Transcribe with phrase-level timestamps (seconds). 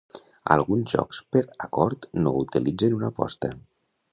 [0.53, 3.53] Alguns jocs per acord no utilitzen una aposta.